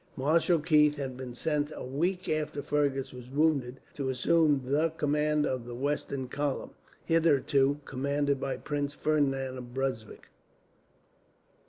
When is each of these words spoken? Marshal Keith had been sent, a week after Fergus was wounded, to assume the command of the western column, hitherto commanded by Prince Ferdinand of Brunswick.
Marshal 0.15 0.57
Keith 0.57 0.95
had 0.95 1.15
been 1.15 1.35
sent, 1.35 1.71
a 1.75 1.85
week 1.85 2.27
after 2.27 2.63
Fergus 2.63 3.13
was 3.13 3.29
wounded, 3.29 3.79
to 3.93 4.09
assume 4.09 4.63
the 4.65 4.89
command 4.97 5.45
of 5.45 5.67
the 5.67 5.75
western 5.75 6.27
column, 6.27 6.71
hitherto 7.05 7.79
commanded 7.85 8.39
by 8.39 8.57
Prince 8.57 8.95
Ferdinand 8.95 9.59
of 9.59 9.75
Brunswick. 9.75 10.29